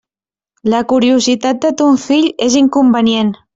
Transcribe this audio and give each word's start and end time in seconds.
La 0.73 0.79
curiositat 0.93 1.61
de 1.67 1.73
ton 1.83 2.01
fill 2.07 2.27
és 2.49 2.59
inconvenient. 2.65 3.33